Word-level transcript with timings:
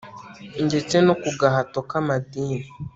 ndetse 0.65 0.95
no 1.05 1.13
ku 1.21 1.29
gahato 1.39 1.79
k'amadini 1.89 2.59